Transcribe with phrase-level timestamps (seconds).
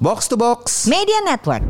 [0.00, 0.88] Box to Box.
[0.88, 1.60] Media Network.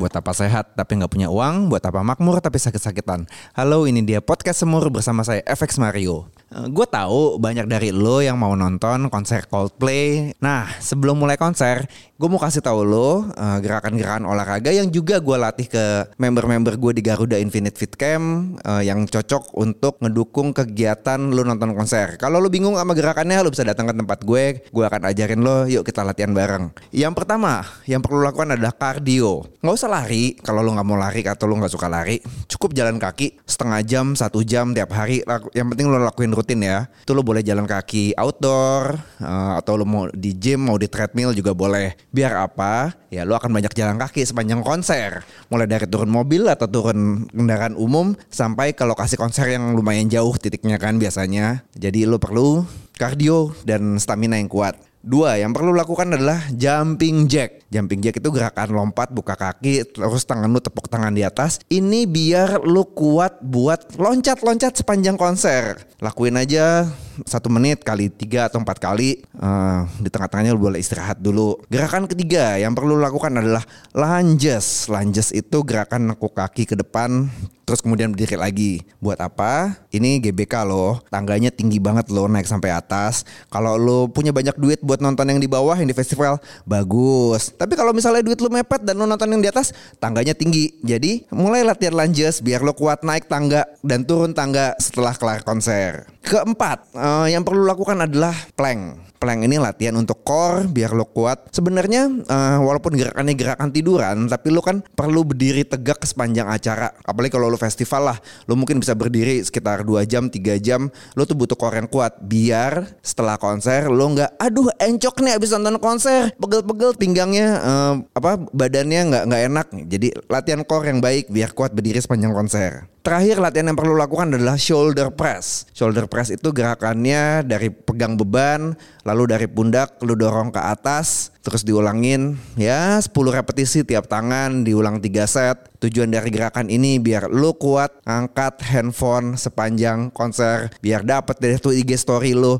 [0.00, 1.68] Buat apa sehat tapi nggak punya uang?
[1.68, 3.28] Buat apa makmur tapi sakit-sakitan?
[3.52, 6.32] Halo ini dia Podcast Semur bersama saya FX Mario.
[6.46, 10.30] Gue tahu banyak dari lo yang mau nonton konser Coldplay.
[10.38, 15.36] Nah sebelum mulai konser Gue mau kasih tahu lo eh, gerakan-gerakan olahraga yang juga gue
[15.36, 21.20] latih ke member-member gue di Garuda Infinite Fit Camp eh, Yang cocok untuk ngedukung kegiatan
[21.20, 22.16] lo nonton konser.
[22.16, 25.68] Kalau lo bingung sama gerakannya lo bisa datang ke tempat gue Gue akan ajarin lo
[25.68, 26.72] yuk kita latihan bareng.
[26.88, 31.20] Yang pertama yang perlu lakukan adalah cardio Nggak usah lari kalau lo nggak mau lari
[31.20, 32.16] atau lo nggak suka lari
[32.48, 35.20] cukup jalan kaki setengah jam satu jam tiap hari.
[35.52, 36.88] Yang penting lo lakuin rutin ya.
[37.04, 41.36] Itu lo boleh jalan kaki outdoor eh, atau lo mau di gym mau di treadmill
[41.36, 46.08] juga boleh biar apa ya lo akan banyak jalan kaki sepanjang konser mulai dari turun
[46.08, 51.66] mobil atau turun kendaraan umum sampai ke lokasi konser yang lumayan jauh titiknya kan biasanya
[51.76, 52.64] jadi lo perlu
[52.96, 57.70] kardio dan stamina yang kuat Dua, yang perlu lakukan adalah jumping jack.
[57.70, 61.62] Jumping jack itu gerakan lompat, buka kaki, terus tangan lu tepuk tangan di atas.
[61.70, 65.78] Ini biar lu kuat buat loncat-loncat sepanjang konser.
[66.02, 66.90] Lakuin aja
[67.24, 69.24] satu menit kali tiga atau empat kali.
[69.24, 71.56] Eh, di tengah-tengahnya lu boleh istirahat dulu.
[71.72, 73.64] Gerakan ketiga yang perlu lu lakukan adalah
[73.96, 74.90] lunges.
[74.92, 77.30] Lunges itu gerakan nekuk kaki ke depan
[77.66, 78.72] terus kemudian berdiri lagi.
[79.02, 79.74] Buat apa?
[79.90, 81.02] Ini GBK loh.
[81.10, 83.26] Tangganya tinggi banget loh naik sampai atas.
[83.50, 87.50] Kalau lo punya banyak duit buat nonton yang di bawah yang di festival, bagus.
[87.58, 90.78] Tapi kalau misalnya duit lo mepet dan lo nonton yang di atas, tangganya tinggi.
[90.86, 96.06] Jadi mulai latihan lunges biar lo kuat naik tangga dan turun tangga setelah kelar konser.
[96.26, 99.14] Keempat, eh, yang perlu lakukan adalah plank.
[99.16, 101.48] Plank ini latihan untuk core biar lo kuat.
[101.50, 106.92] Sebenarnya eh, walaupun gerakannya gerakan tiduran, tapi lo kan perlu berdiri tegak sepanjang acara.
[107.02, 110.92] Apalagi kalau lo festival lah, lo mungkin bisa berdiri sekitar 2 jam, 3 jam.
[111.16, 115.56] Lo tuh butuh core yang kuat biar setelah konser lo nggak, aduh encok nih abis
[115.56, 119.66] nonton konser, pegel-pegel pinggangnya eh, apa badannya nggak nggak enak.
[119.88, 122.86] Jadi latihan core yang baik biar kuat berdiri sepanjang konser.
[123.06, 125.70] Terakhir latihan yang perlu lakukan adalah shoulder press.
[125.70, 128.74] Shoulder press itu gerakannya dari pegang beban,
[129.06, 134.98] lalu dari pundak lu dorong ke atas, terus diulangin ya 10 repetisi tiap tangan, diulang
[134.98, 135.70] 3 set.
[135.78, 141.70] Tujuan dari gerakan ini biar lu kuat angkat handphone sepanjang konser, biar dapet deh tuh
[141.70, 142.58] IG story lu.